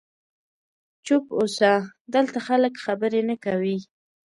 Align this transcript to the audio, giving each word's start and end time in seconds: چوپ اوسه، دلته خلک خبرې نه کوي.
چوپ 1.05 1.25
اوسه، 1.39 1.71
دلته 2.13 2.37
خلک 2.47 2.73
خبرې 2.85 3.21
نه 3.29 3.35
کوي. 3.45 3.77